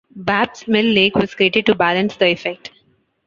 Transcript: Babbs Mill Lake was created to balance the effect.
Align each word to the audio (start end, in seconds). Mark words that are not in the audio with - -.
Babbs 0.15 0.67
Mill 0.67 0.87
Lake 0.93 1.13
was 1.15 1.35
created 1.35 1.67
to 1.67 1.75
balance 1.75 2.15
the 2.15 2.31
effect. 2.31 2.71